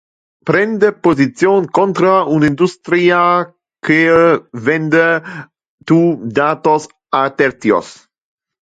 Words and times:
Prende 0.49 0.87
position 1.07 1.67
contra 1.79 2.13
un 2.37 2.41
industria 2.51 3.21
que 3.91 4.01
vende 4.71 5.07
tu 5.87 5.99
datos 6.43 6.81
a 7.19 7.23
tertios. 7.41 7.87